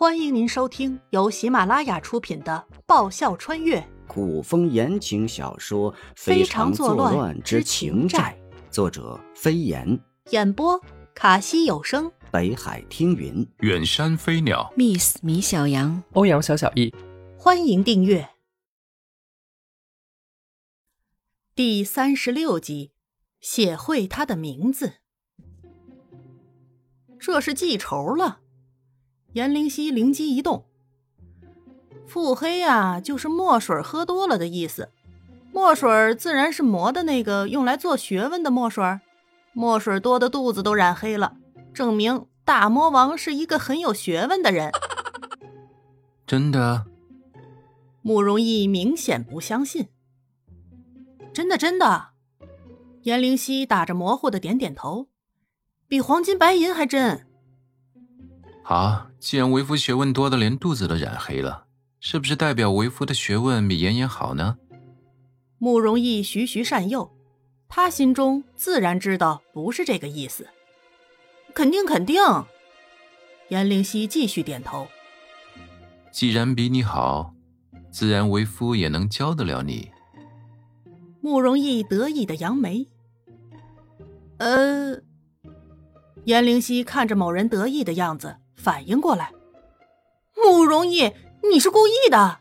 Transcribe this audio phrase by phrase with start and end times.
[0.00, 8.34] 欢迎您收听由喜马拉雅出品的《爆笑穿越古风言情小说《非常常作乱乱之之情债》，
[8.72, 9.86] 作者飞檐，》，
[10.30, 10.80] 演播
[11.14, 12.10] 卡西有声。
[12.30, 13.46] 北海听云。
[13.58, 16.94] 远山飞鸟，Miss 米小羊，欧阳小小易，
[17.36, 18.26] 欢迎订阅
[21.54, 22.92] 第三十六集，
[23.38, 24.94] 写会他的名字。
[27.18, 28.40] 这是记仇了。
[29.32, 30.64] 颜灵犀灵机一动，
[32.06, 34.90] 腹黑啊、就是墨水喝多了的意思。
[35.52, 39.00] 墨水自然是磨的那个用来做学问的墨水，
[39.52, 41.36] 墨水多的肚子都染黑了，
[41.72, 44.72] 证明大魔王是一个很有学问的人。
[46.26, 46.86] 真的？
[48.02, 49.88] 慕容易明显不相信。
[51.32, 52.08] 真的，真的。
[53.02, 55.06] 颜灵犀打着模糊的点点头，
[55.86, 57.26] 比黄金白银还真。
[58.62, 61.64] 好，既然为夫学问多的连肚子都染黑了，
[61.98, 64.58] 是不是代表为夫的学问比妍妍好呢？
[65.58, 67.10] 慕容易徐徐善诱，
[67.68, 70.46] 他心中自然知道不是这个意思。
[71.52, 72.16] 肯定，肯定。
[73.48, 74.86] 颜灵犀继续点头。
[76.12, 77.34] 既然比你好，
[77.90, 79.90] 自然为夫也能教得了你。
[81.20, 82.86] 慕容易得意的扬眉。
[84.38, 84.96] 呃，
[86.24, 89.32] 颜灵犀看着某人得意的样子，反应过来，
[90.36, 91.10] 慕容易，
[91.42, 92.38] 你是故意的，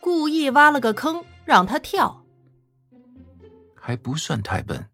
[0.00, 2.24] 故意挖了个坑让他跳。
[3.76, 4.88] 还不算太笨。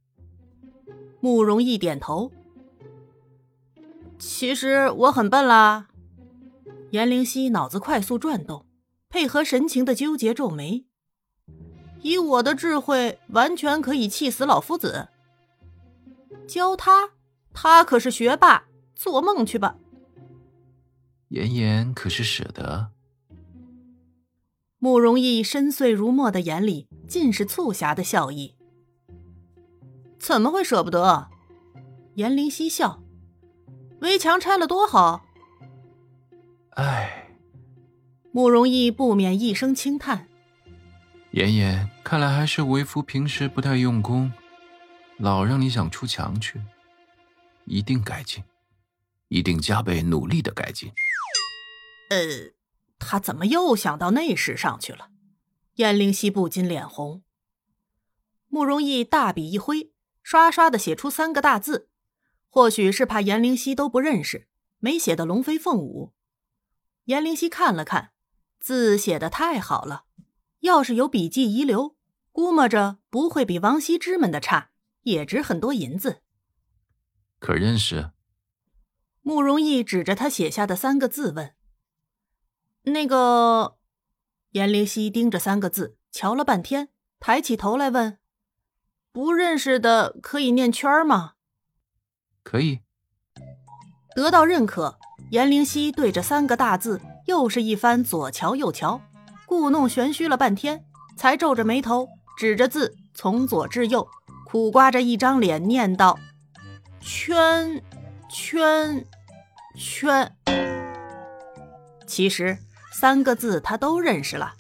[1.20, 2.30] 慕容易点头。
[4.18, 5.88] 其实我很笨啦。
[6.90, 8.66] 颜灵犀脑子快速转动，
[9.08, 10.84] 配合神情的纠结，皱眉。
[12.02, 15.08] 以我的智慧，完全可以气死老夫子。
[16.46, 17.12] 教他，
[17.54, 19.76] 他可是学霸，做梦去吧！
[21.34, 22.92] 妍妍可是舍得。
[24.78, 28.54] 慕容逸深邃如墨的眼里尽是促狭的笑意。
[30.16, 31.28] 怎么会舍不得？
[32.14, 33.02] 颜灵犀笑，
[34.00, 35.26] 围墙拆了多好。
[36.76, 37.28] 唉，
[38.30, 40.28] 慕容易不免一声轻叹。
[41.32, 44.32] 妍妍，看来还是为夫平时不太用功，
[45.18, 46.62] 老让你想出墙去。
[47.64, 48.44] 一定改进，
[49.26, 50.92] 一定加倍努力的改进。
[52.10, 52.52] 呃，
[52.98, 55.10] 他怎么又想到那事上去了？
[55.74, 57.22] 颜灵犀不禁脸红。
[58.46, 59.92] 慕容易大笔一挥，
[60.22, 61.88] 刷刷的写出三个大字，
[62.48, 64.46] 或许是怕颜灵犀都不认识，
[64.78, 66.12] 没写的龙飞凤舞。
[67.06, 68.12] 颜灵犀看了看，
[68.60, 70.04] 字写的太好了，
[70.60, 71.96] 要是有笔记遗留，
[72.30, 74.70] 估摸着不会比王羲之们的差，
[75.02, 76.22] 也值很多银子。
[77.40, 78.12] 可认识？
[79.22, 81.54] 慕容易指着他写下的三个字问
[82.84, 83.76] ：“那个？”
[84.52, 88.18] 严灵犀盯着三个字，瞧了半天，抬起头来问
[89.10, 91.32] ：“不认识的可以念圈儿吗
[92.44, 92.80] 可以。？”
[94.14, 94.96] 得到认可，
[95.32, 99.00] 严灵犀对着三个大字又是一番左瞧右瞧，
[99.44, 100.84] 故弄玄虚了半天，
[101.16, 102.08] 才皱着眉头
[102.38, 104.08] 指着字从左至右，
[104.46, 106.16] 苦瓜着一张脸念道
[107.02, 107.82] ：“圈，
[108.30, 109.04] 圈，
[109.76, 110.36] 圈。”
[112.06, 112.56] 其实
[112.96, 114.54] 三个字他都认识了，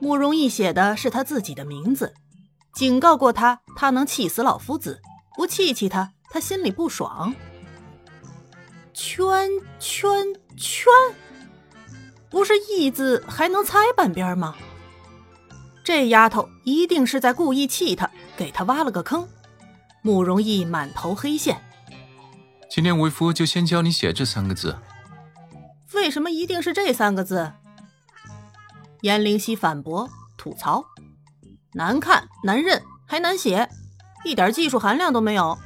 [0.00, 2.12] 慕容易写的是他自己的名字，
[2.74, 5.00] 警告过他，他能气死老夫子，
[5.36, 7.32] 不气气他，他心里不爽。
[8.92, 10.10] 圈圈
[10.56, 10.92] 圈，
[12.28, 14.56] 不是“义”字还能猜半边吗？
[15.84, 19.28] 这丫头一定是在故意气他，给他挖了个坑。
[20.02, 21.62] 慕容易满头黑线，
[22.68, 24.76] 今天为夫就先教你写这三个字。
[25.94, 27.52] 为什么一定是这三个字？
[29.02, 30.84] 颜灵犀反驳吐槽：
[31.72, 33.68] 难看、难认，还难写，
[34.24, 35.56] 一点技术含量都没有。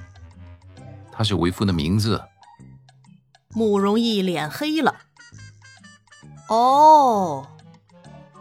[1.11, 2.23] 他是为夫的名字。
[3.55, 4.97] 慕容易脸黑了。
[6.49, 7.49] 哦，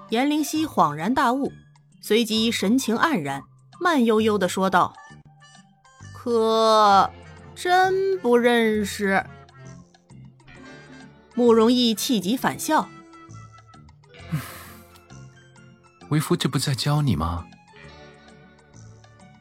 [0.10, 1.51] 颜灵犀恍然大悟，
[2.01, 3.44] 随即神情黯然，
[3.80, 4.94] 慢悠悠的说道
[6.13, 7.10] ：“可
[7.56, 9.25] 真不认识。”
[11.33, 12.89] 慕容易气急反笑。
[16.12, 17.48] 为夫这不在教你吗？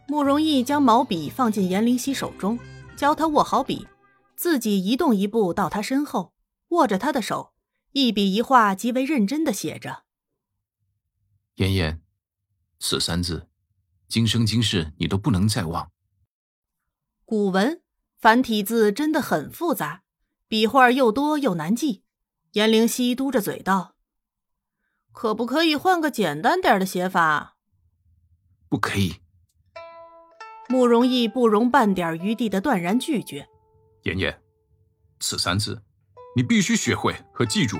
[0.06, 2.58] 慕容逸将毛笔放进颜灵犀手中，
[2.96, 3.86] 教他握好笔，
[4.36, 6.32] 自己移动一步到他身后，
[6.68, 7.52] 握着他的手，
[7.92, 10.04] 一笔一画极为认真的写着。
[11.56, 12.00] 妍妍，
[12.78, 13.48] 此三字，
[14.08, 15.90] 今生今世你都不能再忘。
[17.24, 17.82] 古文
[18.16, 20.02] 繁体字真的很复杂，
[20.46, 22.04] 笔画又多又难记，
[22.52, 23.96] 颜灵溪嘟着嘴道
[25.12, 27.56] ：“可不可以换个简单点的写法
[28.68, 29.16] ？”“不可以。”
[30.68, 33.48] 慕容逸不容半点余地的断然拒绝。
[34.04, 34.40] “妍妍，
[35.18, 35.82] 此三字，
[36.36, 37.76] 你必须学会和记住。”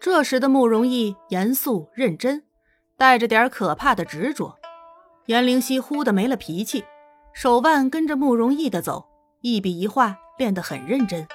[0.00, 2.44] 这时的慕容逸严肃认真，
[2.96, 4.58] 带着点可怕的执着。
[5.26, 6.84] 颜灵溪忽的没了脾气，
[7.32, 9.06] 手腕跟着慕容逸的走，
[9.42, 11.28] 一笔一画练得很认真，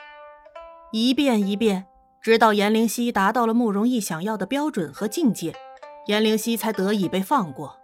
[0.92, 1.86] 一遍一遍。
[2.26, 5.56] 直到颜灵溪达到了慕容逸想要的标准和境界，
[6.08, 7.78] 颜灵溪才得以被放过。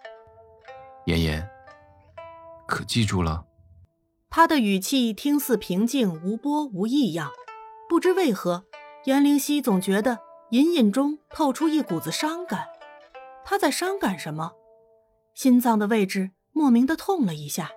[1.05, 1.47] 妍妍，
[2.65, 3.45] 可记住了？
[4.31, 7.29] 他的语气听似平静无波无异样，
[7.87, 8.65] 不知为何，
[9.05, 10.17] 颜灵溪总觉得
[10.49, 12.65] 隐隐中透出一股子伤感。
[13.45, 14.53] 他在伤感什么？
[15.35, 17.69] 心脏的位置莫名的痛了一下。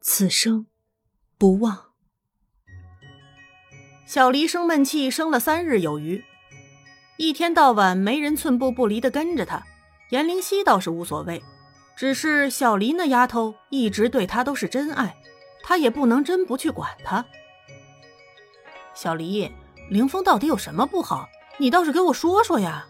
[0.00, 0.66] 此生
[1.38, 1.93] 不忘。
[4.06, 6.22] 小黎生闷气，生了三日有余，
[7.16, 9.62] 一天到晚没人寸步不离的跟着他。
[10.10, 11.42] 颜灵溪倒是无所谓，
[11.96, 15.16] 只是小黎那丫头一直对他都是真爱，
[15.62, 17.24] 他也不能真不去管她。
[18.92, 19.50] 小黎，
[19.88, 21.26] 凌风到底有什么不好？
[21.56, 22.86] 你倒是给我说说呀！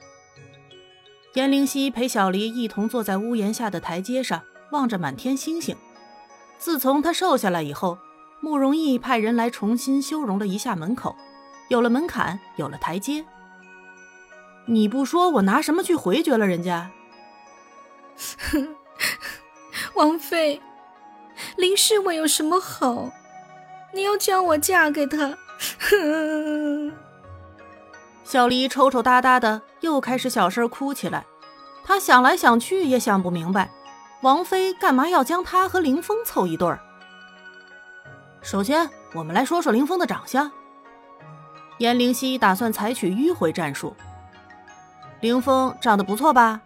[1.34, 5.76] 颜灵溪陪小黎一同坐在屋檐下的台阶上，望着满天星星。
[6.58, 7.96] 自从他瘦下来以后。
[8.44, 11.16] 慕容逸派人来重新修容了一下门口，
[11.68, 13.24] 有了门槛，有了台阶。
[14.66, 16.90] 你不说，我拿什么去回绝了人家？
[19.96, 20.60] 王妃，
[21.56, 23.10] 林侍卫有什么好？
[23.94, 25.38] 你要叫我嫁给他？
[28.24, 31.24] 小黎抽抽搭搭的，又开始小声哭起来。
[31.82, 33.70] 他想来想去也想不明白，
[34.20, 36.78] 王妃干嘛要将他和林峰凑一对儿？
[38.44, 40.52] 首先，我们来说说林峰的长相。
[41.78, 43.96] 颜灵溪打算采取迂回战术。
[45.22, 46.60] 林峰长得不错吧？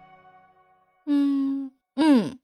[1.06, 2.40] 嗯嗯。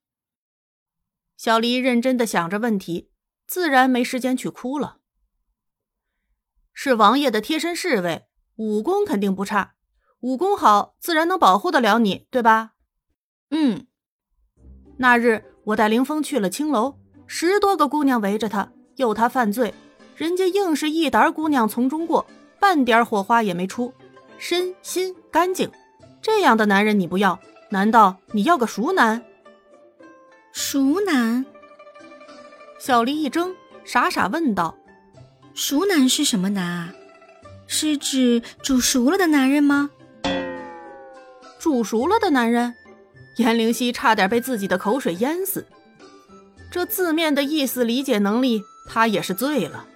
[1.37, 3.11] 小黎认真的想着问题，
[3.45, 4.99] 自然没时间去哭了。
[6.73, 9.75] 是王爷的贴身侍卫，武功肯定不差，
[10.21, 12.75] 武功好，自然能保护得了你，对吧？
[13.51, 13.89] 嗯。
[14.99, 18.71] 那日我带林峰去了青楼，十多个姑娘围着他。
[18.97, 19.75] 诱他犯罪，
[20.17, 22.27] 人家硬是一沓姑娘从中过，
[22.61, 23.93] 半点火花也没出，
[24.39, 25.71] 身心干净，
[26.23, 27.39] 这样的男人你不要？
[27.71, 29.23] 难道你要个熟男？
[30.53, 31.45] 熟男？
[32.79, 33.55] 小黎一怔，
[33.85, 34.77] 傻傻问道
[35.55, 36.95] ：“熟男是什么男啊？
[37.67, 39.91] 是指煮熟了的男人吗？”
[41.59, 42.75] 煮熟了的男人，
[43.39, 45.67] 颜灵溪差点被自己的口水淹死。
[46.71, 48.63] 这字面的意思理解能力。
[48.87, 49.87] 他也是醉了。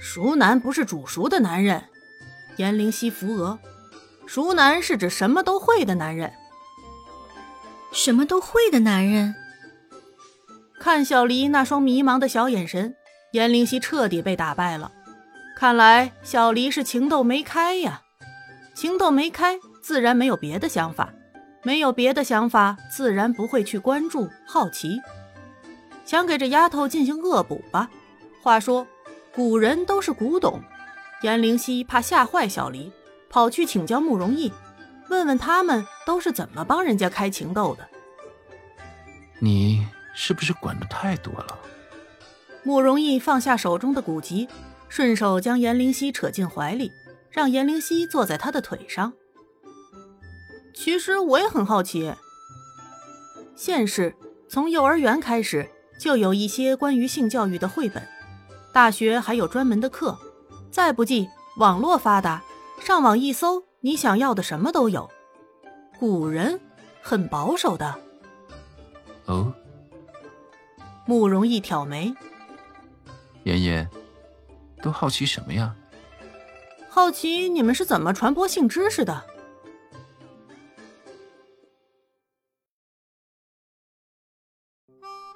[0.00, 1.84] 熟男不是煮熟的男人，
[2.56, 3.58] 颜灵溪扶额。
[4.26, 6.32] 熟男是指什么都会的男人。
[7.92, 9.34] 什么都会的男人。
[10.80, 12.94] 看小黎那双迷茫的小眼神，
[13.32, 14.90] 颜灵溪彻底被打败了。
[15.56, 18.02] 看来小黎是情窦没开呀。
[18.74, 21.12] 情窦没开，自然没有别的想法。
[21.62, 24.98] 没有别的想法，自然不会去关注、好奇。
[26.12, 27.88] 想给这丫头进行恶补吧。
[28.42, 28.86] 话说，
[29.34, 30.60] 古人都是古董。
[31.22, 32.92] 颜灵溪怕吓坏小黎，
[33.30, 34.52] 跑去请教慕容逸，
[35.08, 37.88] 问问他们都是怎么帮人家开情窦的。
[39.38, 41.58] 你是不是管的太多了？
[42.62, 44.46] 慕容逸放下手中的古籍，
[44.90, 46.92] 顺手将颜灵溪扯进怀里，
[47.30, 49.14] 让颜灵溪坐在他的腿上。
[50.74, 52.12] 其实我也很好奇。
[53.56, 54.14] 现世
[54.46, 55.66] 从幼儿园开始。
[56.02, 58.02] 就有一些关于性教育的绘本，
[58.72, 60.18] 大学还有专门的课。
[60.68, 61.28] 再不济，
[61.58, 62.42] 网络发达，
[62.80, 65.08] 上网一搜，你想要的什么都有。
[66.00, 66.58] 古人
[67.00, 67.94] 很保守的。
[69.26, 69.54] 哦。
[71.06, 72.12] 慕容易挑眉。
[73.44, 73.88] 妍妍，
[74.82, 75.72] 都好奇什么呀？
[76.88, 79.22] 好奇你们是怎么传播性知识的。